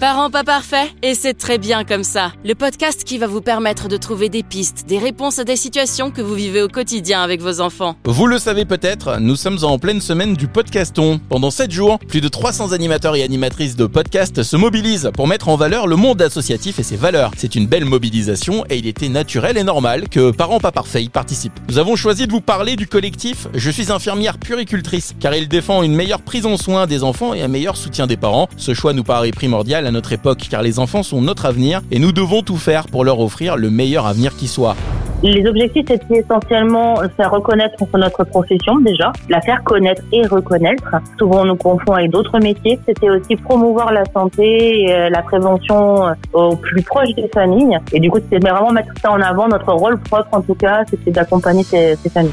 [0.00, 2.32] Parents pas parfaits Et c'est très bien comme ça.
[2.44, 6.10] Le podcast qui va vous permettre de trouver des pistes, des réponses à des situations
[6.10, 7.94] que vous vivez au quotidien avec vos enfants.
[8.04, 11.20] Vous le savez peut-être, nous sommes en pleine semaine du podcaston.
[11.28, 15.48] Pendant 7 jours, plus de 300 animateurs et animatrices de podcasts se mobilisent pour mettre
[15.48, 17.30] en valeur le monde associatif et ses valeurs.
[17.36, 21.08] C'est une belle mobilisation et il était naturel et normal que Parents pas parfaits y
[21.08, 21.60] participent.
[21.68, 25.84] Nous avons choisi de vous parler du collectif Je suis infirmière puricultrice car il défend
[25.84, 28.48] une meilleure prise en soin des enfants et un meilleur soutien des parents.
[28.56, 32.12] Ce choix nous paraît primordial notre époque car les enfants sont notre avenir et nous
[32.12, 34.76] devons tout faire pour leur offrir le meilleur avenir qui soit.
[35.22, 40.84] Les objectifs étaient essentiellement faire reconnaître notre profession déjà, la faire connaître et reconnaître.
[41.18, 42.78] Souvent on nous confond avec d'autres métiers.
[42.84, 47.78] C'était aussi promouvoir la santé et euh, la prévention euh, au plus proche des familles.
[47.92, 49.48] Et du coup c'était vraiment mettre ça en avant.
[49.48, 52.32] Notre rôle propre en tout cas, c'était d'accompagner ces familles.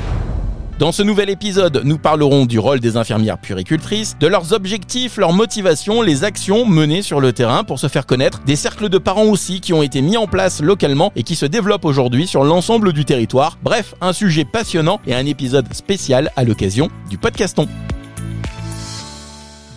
[0.81, 5.31] Dans ce nouvel épisode, nous parlerons du rôle des infirmières puricultrices, de leurs objectifs, leurs
[5.31, 9.26] motivations, les actions menées sur le terrain pour se faire connaître, des cercles de parents
[9.26, 12.93] aussi qui ont été mis en place localement et qui se développent aujourd'hui sur l'ensemble
[12.93, 13.60] du territoire.
[13.62, 17.68] Bref, un sujet passionnant et un épisode spécial à l'occasion du podcaston.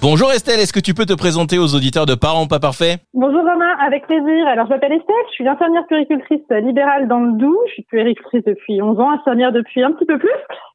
[0.05, 3.01] Bonjour Estelle, est-ce que tu peux te présenter aux auditeurs de Parents pas parfaits?
[3.15, 4.47] Bonjour Romain, avec plaisir.
[4.47, 7.57] Alors je m'appelle Estelle, je suis infirmière puricultrice libérale dans le Doubs.
[7.69, 10.29] Je suis puricultrice depuis 11 ans, infirmière depuis un petit peu plus.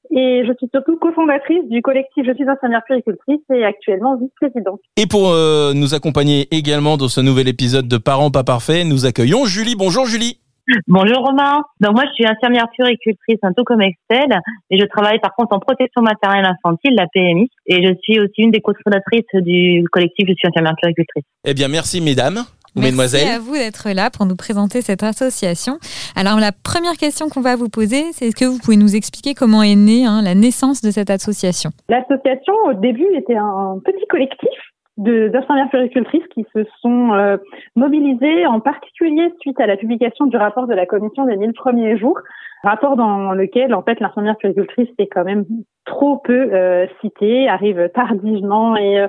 [0.10, 4.80] Et je suis surtout cofondatrice du collectif Je suis infirmière puricultrice et actuellement vice-présidente.
[4.98, 9.06] Et pour euh, nous accompagner également dans ce nouvel épisode de Parents pas parfaits, nous
[9.06, 9.76] accueillons Julie.
[9.78, 10.40] Bonjour Julie.
[10.88, 11.62] Bonjour Romain.
[11.80, 14.40] Donc moi je suis infirmière puricultrice un peu comme Estelle
[14.70, 18.42] et je travaille par contre en protection maternelle infantile, la PMI, et je suis aussi
[18.42, 21.24] une des cofondatrices du collectif Je suis infirmière puricultrice.
[21.46, 22.38] Eh bien merci mesdames.
[22.38, 23.28] ou Merci Mesdemoiselles.
[23.30, 25.80] à vous d'être là pour nous présenter cette association.
[26.16, 29.34] Alors la première question qu'on va vous poser, c'est est-ce que vous pouvez nous expliquer
[29.34, 31.72] comment est née hein, la naissance de cette association?
[31.90, 34.50] L'association, au début, était un petit collectif
[35.00, 37.38] d'infirmières puricultrices qui se sont euh,
[37.76, 41.98] mobilisées, en particulier suite à la publication du rapport de la commission des 1000 premiers
[41.98, 42.20] jours,
[42.64, 45.46] rapport dans lequel, en fait, l'infirmière puricultrice est quand même
[45.86, 49.08] trop peu euh, citée, arrive tardivement et, euh,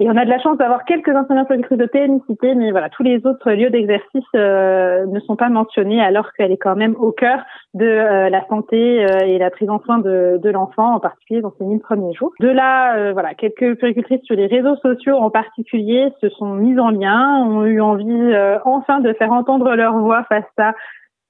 [0.00, 2.88] et on a de la chance d'avoir quelques infirmières puricultrices de PMI citées, mais voilà,
[2.88, 6.96] tous les autres lieux d'exercice euh, ne sont pas mentionnés alors qu'elle est quand même
[6.98, 7.40] au cœur
[7.74, 11.42] de euh, la santé euh, et la prise en soin de, de l'enfant, en particulier
[11.42, 12.32] dans ces 1000 premiers jours.
[12.40, 16.78] De là, euh, voilà, quelques puricultrices sur les réseaux sociaux en particulier se sont mises
[16.78, 18.34] en lien, ont eu envie
[18.64, 20.72] enfin de faire entendre leur voix face à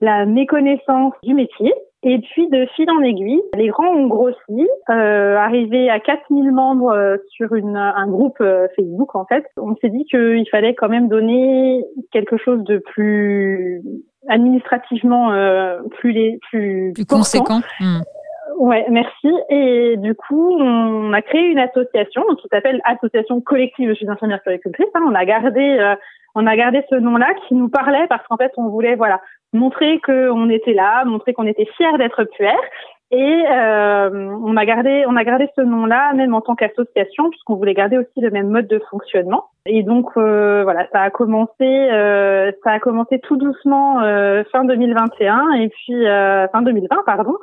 [0.00, 1.72] la méconnaissance du métier.
[2.02, 6.92] Et puis, de fil en aiguille, les grands ont grossi, euh, arrivé à 4000 membres
[6.92, 9.44] euh, sur une, un groupe euh, Facebook, en fait.
[9.58, 13.82] On s'est dit qu'il fallait quand même donner quelque chose de plus
[14.28, 18.00] administrativement euh, plus, les, plus, Plus conséquent Hmm.
[18.58, 19.30] Ouais, merci.
[19.48, 24.42] Et du coup, on a créé une association qui s'appelle Association collective Je suis infirmière
[24.42, 24.86] puricultrice.
[24.94, 25.00] hein.
[25.06, 25.94] On a gardé, euh,
[26.34, 29.20] on a gardé ce nom-là qui nous parlait parce qu'en fait, on voulait, voilà,
[29.52, 32.60] montrer qu'on était là, montrer qu'on était fiers d'être puère.
[33.12, 37.56] Et euh, on a gardé, on a gardé ce nom-là même en tant qu'association puisqu'on
[37.56, 39.46] voulait garder aussi le même mode de fonctionnement.
[39.66, 44.64] Et donc euh, voilà, ça a commencé, euh, ça a commencé tout doucement euh, fin
[44.64, 47.34] 2021 et puis euh, fin 2020 pardon.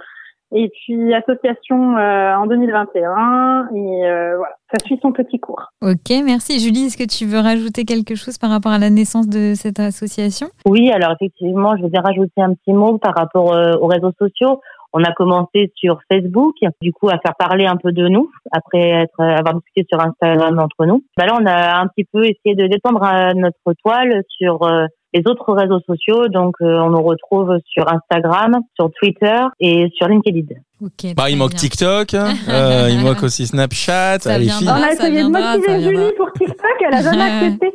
[0.55, 5.61] Et puis association euh, en 2021 et euh, voilà, ça suit son petit cours.
[5.81, 6.59] Ok, merci.
[6.59, 9.79] Julie, est-ce que tu veux rajouter quelque chose par rapport à la naissance de cette
[9.79, 10.47] association?
[10.65, 14.61] Oui, alors effectivement, je vais rajouter un petit mot par rapport euh, aux réseaux sociaux.
[14.93, 18.89] On a commencé sur Facebook, du coup, à faire parler un peu de nous, après
[18.89, 21.03] être, avoir discuté sur Instagram entre nous.
[21.17, 24.85] Bah là, on a un petit peu essayé de détendre euh, notre toile sur euh,
[25.17, 26.28] les autres réseaux sociaux.
[26.28, 30.55] Donc, euh, on nous retrouve sur Instagram, sur Twitter et sur LinkedIn.
[30.83, 31.13] Ok.
[31.16, 31.59] Bah, il manque bien.
[31.59, 32.33] TikTok, hein.
[32.50, 34.19] Euh, il manque aussi Snapchat.
[34.19, 34.59] Ça les viendra.
[34.59, 34.83] filles.
[34.83, 35.79] On a essayé de motiver viendra.
[36.03, 37.67] Julie pour TikTok, elle a jamais accepté.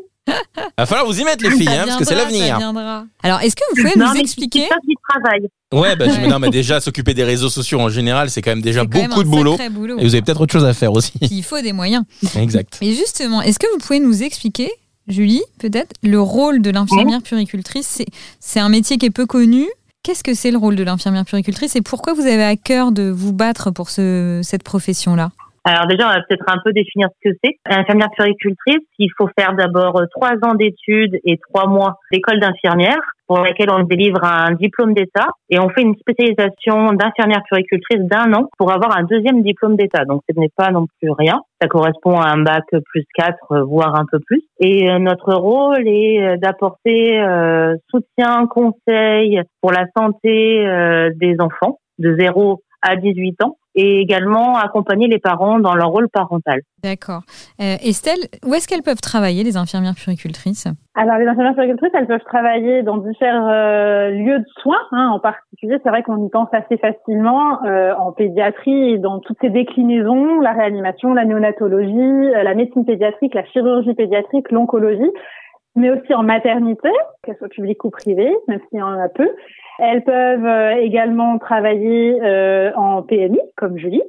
[0.79, 2.57] Va falloir vous y mettre les filles, hein, parce que c'est l'avenir.
[3.25, 5.49] Alors, est-ce que vous pouvez Non, nous mais expliquer TikTok, il travaille.
[5.73, 8.63] Ouais, bah, je- non, mais déjà, s'occuper des réseaux sociaux en général, c'est quand même
[8.63, 9.57] déjà même beaucoup un de boulot.
[9.73, 9.99] boulot.
[9.99, 11.13] Et vous avez peut-être autre chose à faire aussi.
[11.23, 12.05] Il faut des moyens.
[12.39, 12.79] exact.
[12.83, 14.71] Et justement, est-ce que vous pouvez nous expliquer,
[15.09, 18.07] Julie, peut-être, le rôle de l'infirmière puricultrice C'est-
[18.41, 19.67] C'est un métier qui est peu connu.
[20.03, 23.09] Qu'est-ce que c'est le rôle de l'infirmière puricultrice et pourquoi vous avez à cœur de
[23.11, 25.31] vous battre pour ce, cette profession-là?
[25.65, 27.57] Alors déjà, on va peut-être un peu définir ce que c'est.
[27.67, 32.99] Infirmière puricultrice, il faut faire d'abord euh, trois ans d'études et trois mois d'école d'infirmière
[33.29, 38.33] pour laquelle on délivre un diplôme d'État et on fait une spécialisation d'infirmière puricultrice d'un
[38.35, 40.05] an pour avoir un deuxième diplôme d'État.
[40.05, 41.41] Donc ce n'est pas non plus rien.
[41.61, 44.43] Ça correspond à un bac plus 4, euh, voire un peu plus.
[44.59, 47.21] Et euh, notre rôle est d'apporter
[47.91, 50.67] soutien, conseil pour la santé
[51.17, 56.09] des enfants de 0 à 18 ans et également accompagner les parents dans leur rôle
[56.09, 56.61] parental.
[56.83, 57.23] D'accord.
[57.61, 62.07] Euh, Estelle, où est-ce qu'elles peuvent travailler, les infirmières puricultrices Alors, les infirmières puricultrices, elles
[62.07, 64.83] peuvent travailler dans différents euh, lieux de soins.
[64.91, 69.21] Hein, en particulier, c'est vrai qu'on y pense assez facilement euh, en pédiatrie et dans
[69.21, 75.11] toutes ces déclinaisons, la réanimation, la néonatologie, la médecine pédiatrique, la chirurgie pédiatrique, l'oncologie
[75.75, 76.91] mais aussi en maternité,
[77.23, 79.29] qu'elle soit publique ou privée, même s'il y en a peu.
[79.79, 84.03] Elles peuvent euh, également travailler euh, en PMI, comme Julie.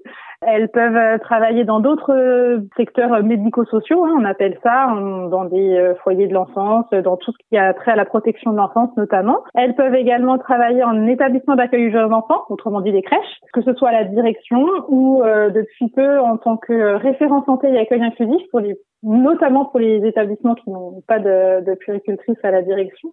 [0.45, 4.87] Elles peuvent euh, travailler dans d'autres secteurs médico-sociaux, hein, on appelle ça,
[5.31, 8.57] dans des foyers de l'enfance, dans tout ce qui a trait à la protection de
[8.57, 9.39] l'enfance notamment.
[9.55, 13.73] Elles peuvent également travailler en établissement d'accueil jeunes enfants, autrement dit des crèches, que ce
[13.73, 18.41] soit à la direction ou depuis peu en tant que référent santé et accueil inclusif
[18.51, 23.09] pour les notamment pour les établissements qui n'ont pas de, de puricultrice à la direction.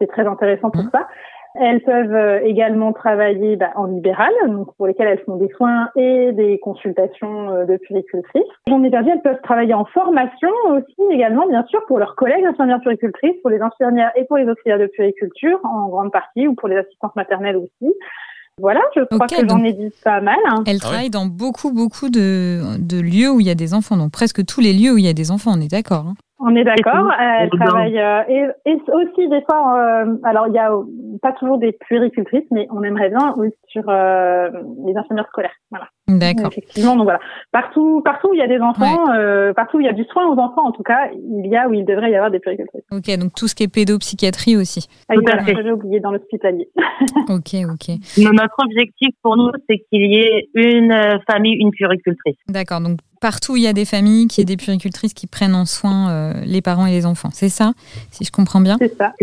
[0.00, 0.90] C'est très intéressant pour mmh.
[0.92, 1.06] ça.
[1.54, 5.88] Elles peuvent euh, également travailler bah, en libéral, donc pour lesquelles elles font des soins
[5.94, 8.42] et des consultations euh, de puricultrices.
[8.66, 12.44] J'en ai perdu, elles peuvent travailler en formation aussi également, bien sûr, pour leurs collègues
[12.44, 16.54] infirmières puricultrices, pour les infirmières et pour les auxiliaires de puriculture en grande partie, ou
[16.54, 17.94] pour les assistantes maternelles aussi.
[18.60, 20.38] Voilà, je crois que j'en ai dit pas mal.
[20.48, 20.62] Hein.
[20.66, 23.96] Elle ah travaille dans beaucoup, beaucoup de, de, lieux où il y a des enfants,
[23.96, 26.06] donc presque tous les lieux où il y a des enfants, on est d'accord.
[26.06, 26.14] Hein.
[26.40, 27.12] On est d'accord.
[27.20, 29.78] Elle travaille euh, et, et, aussi des fois.
[29.78, 30.70] Euh, alors il y a
[31.22, 34.50] pas toujours des puéricultrices, mais on aimerait bien aussi sur euh,
[34.84, 35.54] les infirmières scolaires.
[35.70, 35.88] Voilà.
[36.08, 36.48] D'accord.
[36.48, 37.20] Effectivement, donc voilà.
[37.52, 39.06] Partout, partout où il y a des enfants,
[39.54, 41.68] partout où il y a du soin aux enfants, en tout cas, il y a
[41.68, 42.84] où il devrait y avoir des puéricultrices.
[42.90, 44.88] Ok, donc tout ce qui est pédopsychiatrie aussi.
[45.08, 45.14] Ah,
[45.46, 46.68] j'ai oublié dans l'hospitalier.
[47.28, 47.96] ok, ok.
[48.18, 50.94] Notre objectif pour nous, c'est qu'il y ait une
[51.30, 52.36] famille, une puéricultrice.
[52.48, 55.26] D'accord, donc partout où il y a des familles, qui y ait des puéricultrices qui
[55.26, 57.30] prennent en soin euh, les parents et les enfants.
[57.32, 57.72] C'est ça,
[58.10, 58.76] si je comprends bien?
[58.78, 59.14] C'est ça.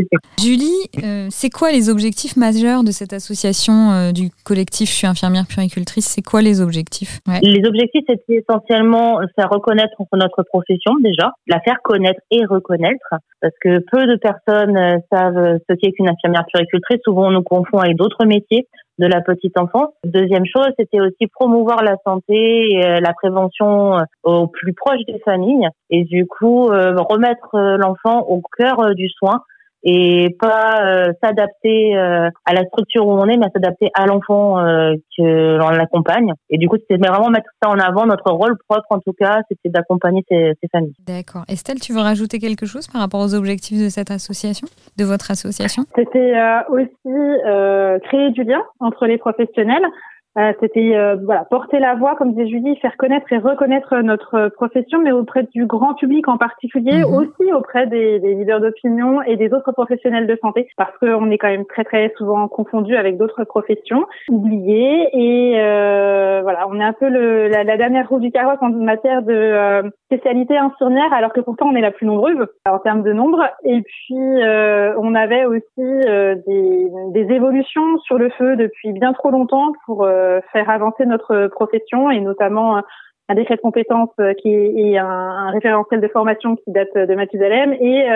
[0.41, 0.65] Julie,
[1.03, 5.45] euh, c'est quoi les objectifs majeurs de cette association euh, du collectif Je suis infirmière
[5.45, 7.19] puéricultrice C'est quoi les objectifs?
[7.43, 13.53] Les objectifs, c'est essentiellement faire reconnaître notre profession déjà, la faire connaître et reconnaître, parce
[13.61, 17.01] que peu de personnes savent ce qu'est qu'une infirmière puéricultrice.
[17.05, 18.65] Souvent, on nous confond avec d'autres métiers
[19.01, 19.89] de la petite enfance.
[20.05, 25.03] Deuxième chose, c'était aussi promouvoir la santé et euh, la prévention euh, au plus proche
[25.07, 29.41] des familles et du coup euh, remettre l'enfant au cœur du soin
[29.83, 34.59] et pas euh, s'adapter euh, à la structure où on est, mais s'adapter à l'enfant
[34.59, 36.33] euh, que l'on l'accompagne.
[36.49, 38.05] Et du coup, c'était vraiment mettre ça en avant.
[38.05, 40.93] Notre rôle propre, en tout cas, c'était d'accompagner ces, ces, familles.
[41.07, 41.43] D'accord.
[41.47, 44.67] Estelle, tu veux rajouter quelque chose par rapport aux objectifs de cette association,
[44.97, 45.83] de votre association?
[45.95, 46.33] C'était
[46.69, 49.85] aussi créer du lien entre les professionnels.
[50.37, 54.47] Euh, c'était euh, voilà porter la voix, comme disait Julie, faire connaître et reconnaître notre
[54.47, 57.13] profession, mais auprès du grand public en particulier, mhm.
[57.13, 61.37] aussi auprès des, des leaders d'opinion et des autres professionnels de santé, parce qu'on est
[61.37, 66.83] quand même très très souvent confondu avec d'autres professions, oubliées et euh, voilà, on est
[66.83, 71.11] un peu le, la, la, dernière roue du carrosse en matière de euh, spécialité infirmière,
[71.11, 73.43] alors que pourtant on est la plus nombreuse en termes de nombre.
[73.65, 79.73] Et puis on avait aussi des, des évolutions sur le feu depuis bien trop longtemps
[79.85, 80.20] pour euh,
[80.51, 82.81] faire avancer notre profession et notamment euh,
[83.29, 87.73] un décret de compétences euh, qui est, un, référentiel de formation qui date de Mathusalem
[87.73, 88.07] et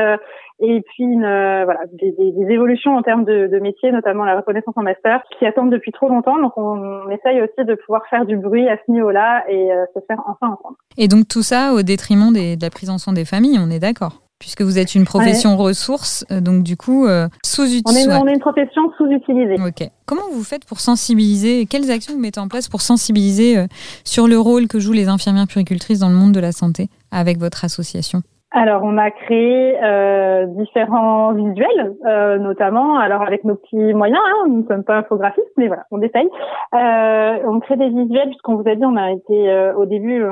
[0.59, 2.15] et puis voilà des,
[2.49, 6.07] évolutions en termes de, de métier, notamment la reconnaissance en master, qui attendent depuis trop
[6.07, 6.39] longtemps.
[6.41, 10.21] Donc on, essaye aussi de pouvoir faire du bruit à ce niveau-là et se faire
[10.27, 10.77] enfin entendre.
[10.97, 13.79] Et donc tout ça au détriment de la prise en soin des familles, on est
[13.79, 14.24] d'accord?
[14.39, 18.11] Puisque vous êtes une profession ressource, euh, donc du coup euh, sous-utilisée.
[18.11, 19.55] On, est, une profession sous-utilisée.
[19.65, 19.89] Ok.
[20.05, 23.67] Comment vous faites pour sensibiliser Quelles actions vous mettez en place pour sensibiliser euh,
[24.03, 27.39] sur le rôle que jouent les infirmières puricultrices dans le monde de la santé avec
[27.39, 28.23] votre association?
[28.57, 34.45] Alors, on a créé euh, différents visuels, euh, notamment, alors avec nos petits moyens, hein,
[34.47, 36.29] nous ne sommes pas infographistes, mais voilà, on essaye.
[36.73, 40.23] Euh, on crée des visuels, puisqu'on vous a dit, on a été euh, au début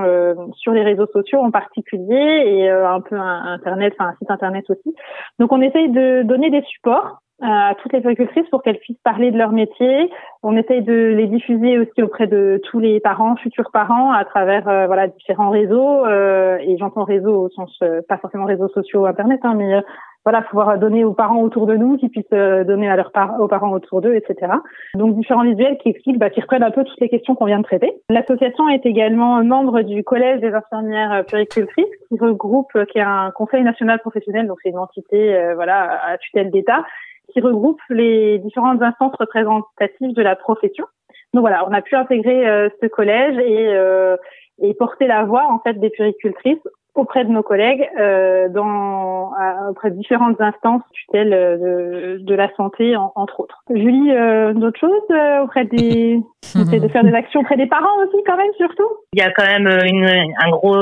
[0.55, 4.63] sur les réseaux sociaux en particulier, et un peu un internet, enfin un site internet
[4.69, 4.95] aussi.
[5.39, 9.31] Donc, on essaye de donner des supports à toutes les agricultrices pour qu'elles puissent parler
[9.31, 10.09] de leur métier.
[10.43, 14.67] On essaye de les diffuser aussi auprès de tous les parents, futurs parents, à travers
[14.67, 16.05] euh, voilà différents réseaux.
[16.05, 19.81] Euh, et j'entends réseau au sens euh, pas forcément réseaux sociaux, internet, hein, mais
[20.25, 23.49] voilà pouvoir donner aux parents autour de nous, qui puissent donner à leurs par aux
[23.49, 24.53] parents autour d'eux, etc.
[24.95, 27.57] Donc différents visuels qui expliquent, bah, qui reprennent un peu toutes les questions qu'on vient
[27.57, 27.91] de traiter.
[28.09, 33.63] L'association est également membre du collège des infirmières puricultrices, qui regroupe, qui est un conseil
[33.63, 36.85] national professionnel, donc c'est une entité voilà à tutelle d'État
[37.33, 40.85] qui regroupe les différentes instances représentatives de la profession.
[41.33, 44.15] Donc voilà, on a pu intégrer euh, ce collège et, euh,
[44.61, 46.59] et porter la voix en fait des puricultrices
[46.95, 49.31] auprès de nos collègues euh, dans
[49.67, 53.63] auprès de différentes instances tutelles de, de la santé entre autres.
[53.73, 56.19] Julie, euh, d'autres choses auprès des
[56.55, 58.87] de faire des actions auprès des parents aussi quand même surtout?
[59.13, 60.77] Il y a quand même une, un gros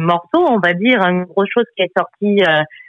[0.00, 2.42] morceau, on va dire, une grosse chose qui est sortie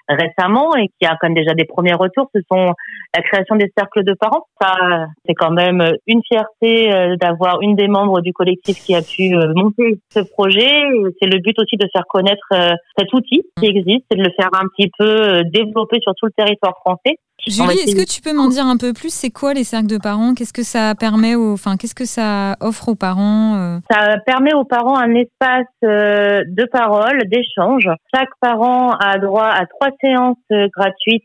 [0.10, 2.74] récemment et qui a quand même déjà des premiers retours, ce sont
[3.16, 4.46] la création des cercles de parents.
[4.62, 9.02] Ça, c'est quand même une fierté euh, d'avoir une des membres du collectif qui a
[9.02, 10.84] pu euh, monter ce projet.
[11.22, 14.32] C'est le but aussi de faire connaître euh, cet outil qui existe et de le
[14.38, 17.18] faire un petit peu développer sur tout le territoire français.
[17.46, 19.14] Julie, est-ce que tu peux m'en dire un peu plus?
[19.14, 20.34] C'est quoi les cercles de parents?
[20.34, 24.64] Qu'est-ce que ça permet aux, enfin, qu'est-ce que ça offre aux parents Ça permet aux
[24.64, 27.90] parents un espace de parole, d'échange.
[28.16, 31.24] Chaque parent a droit à trois séances gratuites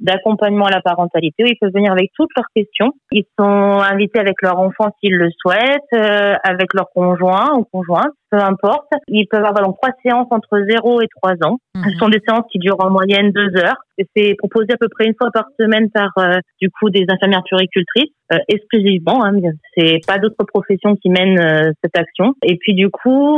[0.00, 2.92] d'accompagnement à la parentalité où ils peuvent venir avec toutes leurs questions.
[3.12, 8.12] Ils sont invités avec leur enfant s'ils le souhaitent, euh, avec leur conjoint ou conjointe,
[8.30, 8.88] peu importe.
[9.08, 11.58] Ils peuvent avoir donc trois séances entre 0 et 3 ans.
[11.74, 11.84] Mhm.
[11.84, 13.76] Ce sont des séances qui durent en moyenne deux heures.
[14.16, 17.44] C'est proposé à peu près une fois par semaine par euh, du coup des infirmières
[17.44, 19.24] puricultrices euh, exclusivement.
[19.24, 19.32] Hein,
[19.76, 22.34] c'est pas d'autres professions qui mènent euh, cette action.
[22.42, 23.36] Et puis du coup,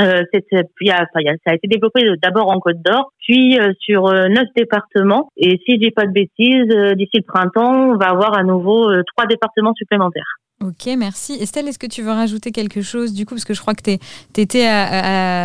[0.00, 0.22] euh,
[0.76, 1.04] puis, ça
[1.46, 5.30] a été développé d'abord en Côte d'Or, puis sur neuf départements.
[5.36, 8.90] Et si je dis pas de bêtises, d'ici le printemps, on va avoir à nouveau
[9.02, 10.38] trois départements supplémentaires.
[10.64, 11.34] Ok, merci.
[11.34, 13.34] Estelle, est-ce que tu veux rajouter quelque chose du coup?
[13.34, 14.66] Parce que je crois que tu étais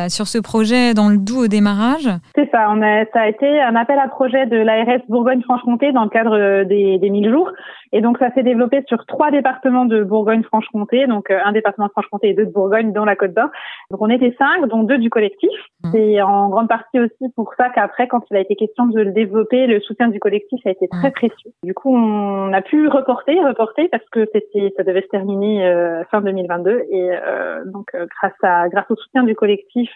[0.10, 2.10] sur ce projet dans le Doubs au démarrage.
[2.36, 6.04] C'est ça, on a, ça a été un appel à projet de l'ARS Bourgogne-Franche-Comté dans
[6.04, 7.52] le cadre des, des 1000 jours.
[7.94, 11.92] Et donc ça s'est développé sur trois départements de Bourgogne-Franche-Comté, donc euh, un département de
[11.92, 13.50] Franche-Comté et deux de Bourgogne dans la Côte d'Or.
[13.90, 15.50] Donc on était cinq, dont deux du collectif.
[15.84, 15.90] Mmh.
[15.92, 19.12] C'est en grande partie aussi pour ça qu'après, quand il a été question de le
[19.12, 21.14] développer, le soutien du collectif a été très mmh.
[21.14, 21.52] précieux.
[21.64, 26.04] Du coup, on a pu reporter, reporter parce que c'était, ça devait se terminer euh,
[26.12, 29.90] fin 2022 et euh, donc grâce à grâce au soutien du collectif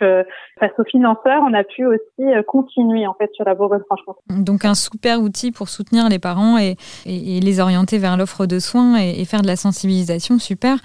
[0.60, 4.20] face aux financeurs, on a pu aussi continuer en fait sur la Bourgogne-Franche-Comté.
[4.30, 6.76] Donc un super outil pour soutenir les parents et,
[7.06, 10.78] et les orienter vers l'offre de soins et, faire de la sensibilisation, super.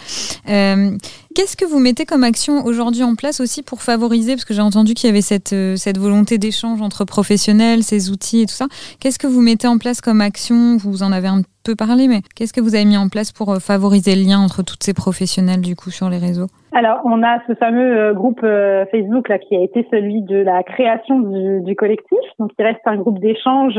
[0.48, 0.96] Euh,
[1.34, 4.62] qu'est-ce que vous mettez comme action aujourd'hui en place aussi pour favoriser, parce que j'ai
[4.62, 8.54] entendu qu'il y avait cette, euh, cette volonté d'échange entre professionnels, ces outils et tout
[8.54, 8.66] ça.
[9.00, 10.76] Qu'est-ce que vous mettez en place comme action?
[10.76, 13.50] Vous en avez un peu parlé, mais qu'est-ce que vous avez mis en place pour
[13.52, 16.46] euh, favoriser le lien entre toutes ces professionnels du coup sur les réseaux?
[16.72, 20.38] Alors, on a ce fameux euh, groupe euh, Facebook là qui a été celui de
[20.38, 22.18] la création du, collectif.
[22.38, 23.76] Donc, il reste un groupe d'échange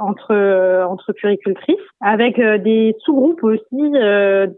[0.00, 3.92] entre puricultrices, avec des sous-groupes aussi,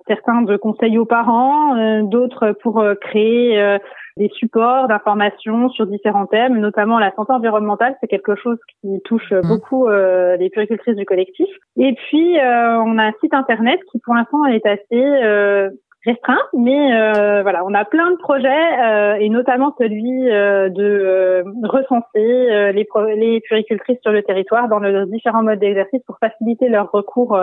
[0.06, 3.78] certains de conseils aux parents, d'autres pour créer
[4.18, 7.96] des supports d'information sur différents thèmes, notamment la santé environnementale.
[8.00, 9.48] C'est quelque chose qui touche mmh.
[9.48, 11.48] beaucoup euh, les puricultrices du collectif.
[11.76, 15.70] Et puis, euh, on a un site internet qui, pour l'instant, est assez euh,
[16.06, 21.44] restreint, mais euh, voilà, on a plein de projets euh, et notamment celui euh, de
[21.66, 22.86] recenser les,
[23.16, 27.38] les puricultrices sur le territoire dans leurs différents modes d'exercice pour faciliter leur recours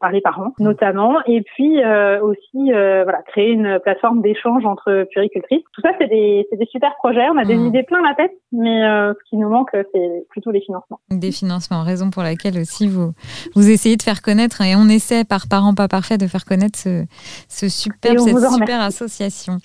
[0.00, 1.78] par les parents, notamment, et puis
[2.22, 5.64] aussi voilà créer une plateforme d'échange entre puricultrices.
[5.72, 7.28] Tout ça, c'est des, des super projets.
[7.32, 7.66] On a des mmh.
[7.66, 11.00] idées plein la tête, mais ce qui nous manque, c'est plutôt les financements.
[11.10, 13.12] Des financements, raison pour laquelle aussi vous
[13.54, 16.78] vous essayez de faire connaître et on essaie par parents pas parfaits de faire connaître
[16.78, 17.04] ce,
[17.48, 19.58] ce super cette super association.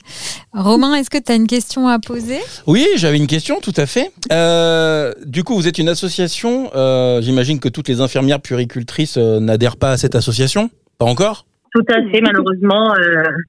[0.53, 2.39] Romain, est-ce que tu as une question à poser?
[2.67, 4.11] Oui, j'avais une question, tout à fait.
[4.31, 6.69] Euh, du coup, vous êtes une association.
[6.75, 10.69] Euh, j'imagine que toutes les infirmières puricultrices euh, n'adhèrent pas à cette association?
[10.97, 11.45] Pas encore?
[11.73, 12.93] Tout à fait, malheureusement.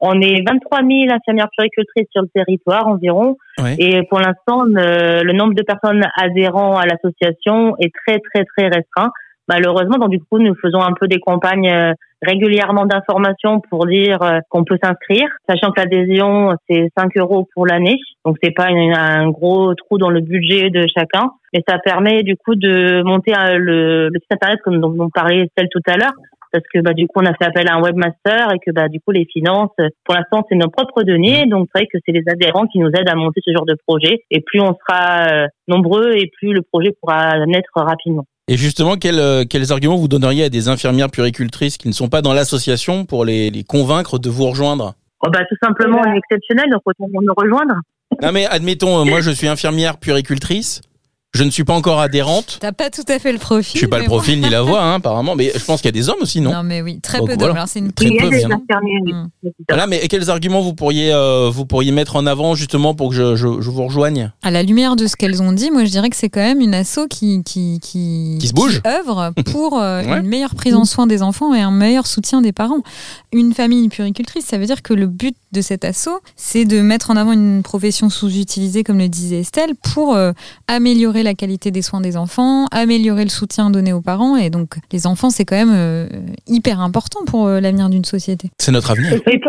[0.01, 3.37] on est 23 000 infirmières puricultrices sur le territoire environ.
[3.79, 9.11] Et pour l'instant, le, nombre de personnes adhérant à l'association est très, très, très restreint
[9.49, 14.23] malheureusement, donc du coup, nous faisons un peu des campagnes euh, régulièrement d'information pour dire
[14.23, 18.69] euh, qu'on peut s'inscrire, sachant que l'adhésion c'est 5 euros pour l'année, donc c'est pas
[18.69, 23.33] un gros trou dans le budget de chacun, mais ça permet du coup de monter
[23.35, 26.15] euh, le, le site internet comme dont, on parlait celle tout à l'heure,
[26.51, 28.89] parce que bah du coup on a fait appel à un webmaster et que bah
[28.89, 29.75] du coup les finances
[30.05, 31.47] pour l'instant c'est nos propres données.
[31.47, 33.77] Donc c'est vrai que c'est les adhérents qui nous aident à monter ce genre de
[33.89, 34.23] projet.
[34.31, 38.25] Et plus on sera nombreux et plus le projet pourra naître rapidement.
[38.47, 42.09] Et justement, quels, euh, quels arguments vous donneriez à des infirmières puricultrices qui ne sont
[42.09, 44.95] pas dans l'association pour les, les convaincre de vous rejoindre?
[45.25, 47.75] Oh bah, Tout simplement, on est exceptionnel, donc autant nous rejoindre.
[48.23, 50.83] Non mais admettons, euh, moi je suis infirmière puricultrice.
[51.35, 52.59] Je ne suis pas encore adhérente.
[52.61, 53.73] T'as pas tout à fait le profil.
[53.75, 55.35] Je suis pas le profil ni la voix, hein, apparemment.
[55.35, 56.53] Mais je pense qu'il y a des hommes aussi, non?
[56.53, 57.59] Non, mais oui, très peu d'hommes.
[57.67, 58.31] C'est une très peu.
[58.31, 59.29] Des mmh.
[59.69, 63.17] Voilà, mais quels arguments vous pourriez euh, vous pourriez mettre en avant justement pour que
[63.17, 64.31] je, je, je, vous rejoigne?
[64.43, 66.61] À la lumière de ce qu'elles ont dit, moi je dirais que c'est quand même
[66.61, 70.75] une asso qui qui qui, qui se bouge, qui œuvre pour euh, une meilleure prise
[70.75, 72.83] en soin des enfants et un meilleur soutien des parents.
[73.33, 77.11] Une famille puricultrice, ça veut dire que le but de cet assaut, c'est de mettre
[77.11, 80.33] en avant une profession sous-utilisée, comme le disait Estelle, pour euh,
[80.69, 84.37] améliorer la qualité des soins des enfants, améliorer le soutien donné aux parents.
[84.37, 86.09] Et donc, les enfants, c'est quand même euh,
[86.47, 88.51] hyper important pour euh, l'avenir d'une société.
[88.59, 89.15] C'est notre avenir.
[89.15, 89.41] Et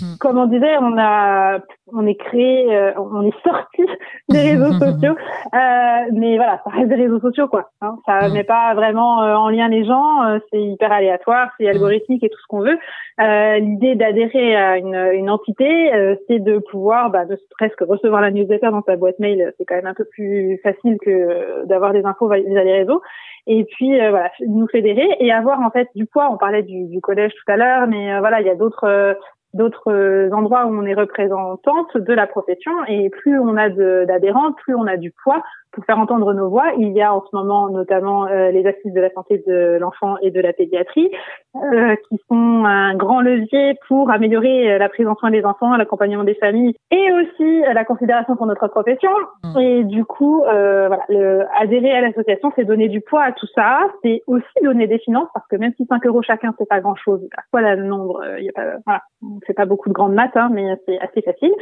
[0.00, 1.58] on, comme on disait, on a,
[1.92, 3.82] on est créé, on est sorti
[4.28, 5.14] des réseaux sociaux,
[5.52, 7.70] mais voilà, ça reste des réseaux sociaux, quoi.
[7.80, 7.98] Hein.
[8.06, 12.38] ça met pas vraiment en lien les gens, c'est hyper aléatoire, c'est algorithmique et tout
[12.40, 12.78] ce qu'on veut.
[13.18, 15.92] L'idée d'adhérer à une, une entité,
[16.26, 19.52] c'est de pouvoir, bah, de presque recevoir la newsletter dans sa boîte mail.
[19.58, 23.02] C'est quand même un peu plus facile que d'avoir des infos via les réseaux
[23.46, 26.86] et puis euh, voilà nous fédérer et avoir en fait du poids on parlait du,
[26.86, 29.16] du collège tout à l'heure mais euh, voilà il y a d'autres
[29.54, 34.74] d'autres endroits où on est représentante de la profession et plus on a d'adhérents, plus
[34.74, 35.42] on a du poids
[35.72, 36.72] pour faire entendre nos voix.
[36.78, 40.16] Il y a en ce moment notamment euh, les assises de la santé de l'enfant
[40.20, 41.10] et de la pédiatrie
[41.56, 46.24] euh, qui sont un grand levier pour améliorer la prise en soin des enfants, l'accompagnement
[46.24, 49.10] des familles et aussi la considération pour notre profession.
[49.44, 49.60] Mmh.
[49.60, 53.48] Et du coup, euh, voilà, le, adhérer à l'association, c'est donner du poids à tout
[53.54, 53.80] ça.
[54.02, 56.96] C'est aussi donner des finances parce que même si 5 euros chacun, c'est pas grand
[56.96, 57.26] chose.
[57.52, 58.22] Voilà le nombre.
[58.38, 59.02] Il y a pas, voilà,
[59.46, 61.52] c'est pas beaucoup de grandes maths, hein, mais c'est assez facile.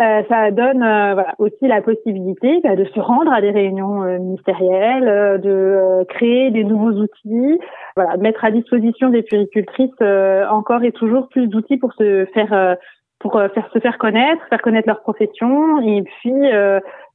[0.00, 4.02] Euh, ça donne euh, voilà, aussi la possibilité bah, de se rendre à des réunions
[4.02, 7.58] euh, ministérielles, euh, de créer des nouveaux outils,
[7.96, 9.90] voilà, mettre à disposition des puricultrices
[10.50, 12.76] encore et toujours plus d'outils pour se faire
[13.18, 16.32] pour faire se faire connaître, faire connaître leur profession et puis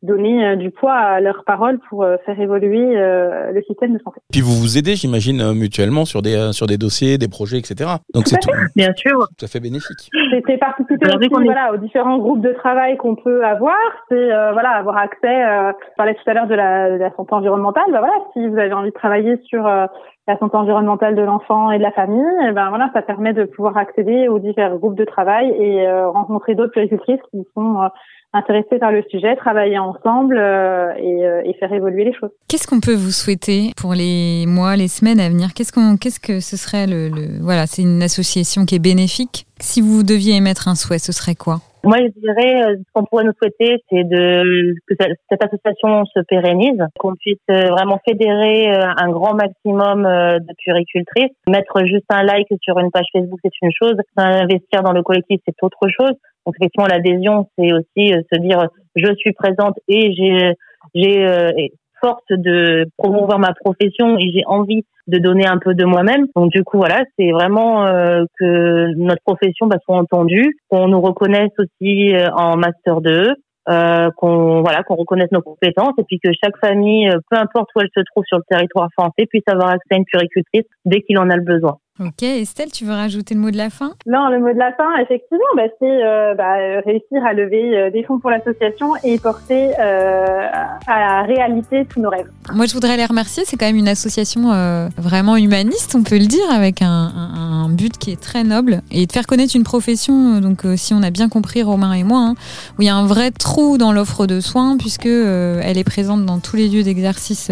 [0.04, 4.00] donner euh, du poids à leurs paroles pour euh, faire évoluer euh, le système de
[4.00, 4.20] santé.
[4.32, 7.90] Puis vous vous aidez, j'imagine, mutuellement sur des sur des dossiers, des projets, etc.
[8.14, 10.10] Donc c'est tout, bien sûr, tout à fait bénéfique.
[10.48, 13.76] C'est participer aussi, voilà, aux différents groupes de travail qu'on peut avoir.
[14.10, 15.46] C'est voilà avoir accès.
[15.46, 17.86] Euh, je parlais tout à l'heure de la, de la santé environnementale.
[17.92, 21.78] Ben voilà, si vous avez envie de travailler sur la santé environnementale de l'enfant et
[21.78, 25.06] de la famille, et ben voilà, ça permet de pouvoir accéder aux différents groupes de
[25.06, 27.90] travail et rencontrer d'autres puricultrices qui sont
[28.38, 32.30] intéressés par le sujet, travailler ensemble euh, et, euh, et, faire évoluer les choses.
[32.48, 35.54] Qu'est-ce qu'on peut vous souhaiter pour les mois, les semaines à venir?
[35.54, 37.42] Qu'est-ce qu'on, qu'est-ce que ce serait le, le...
[37.42, 39.46] voilà, c'est une association qui est bénéfique.
[39.60, 41.60] Si vous deviez émettre un souhait, ce serait quoi?
[41.84, 44.94] Moi, je dirais, euh, ce qu'on pourrait nous souhaiter, c'est de que
[45.30, 51.32] cette association se pérennise, qu'on puisse vraiment fédérer un grand maximum de puricultrices.
[51.48, 53.96] Mettre juste un like sur une page Facebook, c'est une chose.
[54.18, 56.14] Investir dans le collectif, c'est autre chose.
[56.48, 60.54] Donc effectivement, l'adhésion, c'est aussi euh, se dire je suis présente et j'ai
[60.96, 61.52] j'ai euh,
[62.00, 66.28] force de promouvoir ma profession et j'ai envie de donner un peu de moi-même.
[66.38, 71.02] Donc du coup voilà, c'est vraiment euh, que notre profession bah, soit entendue, qu'on nous
[71.02, 73.34] reconnaisse aussi en master 2,
[73.70, 77.82] euh, qu'on voilà qu'on reconnaisse nos compétences et puis que chaque famille, peu importe où
[77.82, 81.18] elle se trouve sur le territoire français, puisse avoir accès à une puricultrice dès qu'il
[81.20, 81.78] en a le besoin.
[82.00, 83.94] Ok, Estelle, tu veux rajouter le mot de la fin?
[84.06, 86.54] Non, le mot de la fin, effectivement, bah, c'est euh, bah,
[86.86, 90.48] réussir à lever euh, des fonds pour l'association et porter euh,
[90.86, 92.30] à la réalité tous nos rêves.
[92.54, 93.46] Moi, je voudrais les remercier.
[93.48, 94.50] C'est quand même une association
[94.98, 98.82] vraiment humaniste, on peut le dire, avec un, un, un, but qui est très noble
[98.92, 100.40] et de faire connaître une profession.
[100.40, 102.36] Donc, si on a bien compris, Romain et moi, hein,
[102.78, 106.26] où il y a un vrai trou dans l'offre de soins puisque elle est présente
[106.26, 107.52] dans tous les lieux d'exercice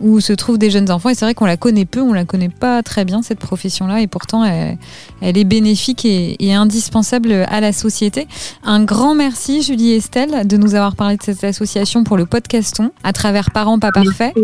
[0.00, 1.08] où se trouvent des jeunes enfants.
[1.08, 3.77] Et c'est vrai qu'on la connaît peu, on la connaît pas très bien cette profession
[3.86, 4.78] là et pourtant elle,
[5.22, 8.26] est bénéfique et, indispensable à la société.
[8.64, 12.90] Un grand merci Julie Estelle de nous avoir parlé de cette association pour le podcaston
[13.04, 14.34] à travers Parents pas parfaits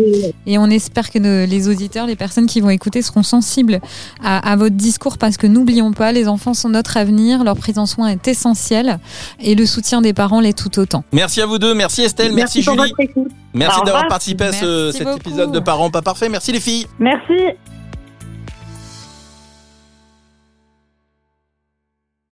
[0.45, 3.79] et on espère que les auditeurs, les personnes qui vont écouter seront sensibles
[4.23, 7.85] à, votre discours parce que n'oublions pas, les enfants sont notre avenir, leur prise en
[7.85, 8.99] soin est essentielle
[9.39, 11.03] et le soutien des parents l'est tout autant.
[11.11, 12.93] Merci à vous deux, merci Estelle, merci, Julie.
[13.55, 14.51] Merci d'avoir participé à
[14.91, 16.29] cet épisode de Parents pas parfaits.
[16.29, 16.87] Merci les filles.
[16.99, 17.33] Merci.